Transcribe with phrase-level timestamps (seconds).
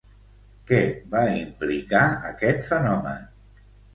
[0.71, 0.79] Què
[1.11, 2.01] va implicar
[2.31, 3.31] aquest fenomen?